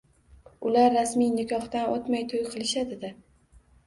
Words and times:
Ular 0.69 0.87
rasmiy 0.93 1.29
nikohdan 1.33 1.91
o`tmay 1.97 2.23
to`y 2.31 2.39
qilishadi-da 2.47 3.13